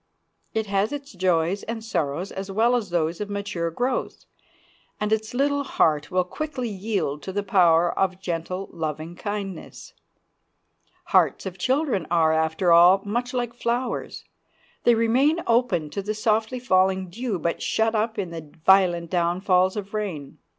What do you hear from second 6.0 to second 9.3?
will quickly yield to the power of gentle, loving